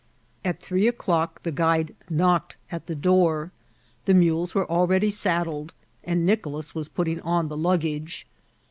[0.43, 3.51] At three o'clock the guide knocked at the door.
[4.05, 8.25] The mules were already saddled, and Nicolas was putting on the luggage.